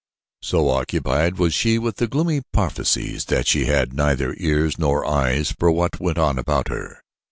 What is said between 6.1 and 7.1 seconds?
on about her.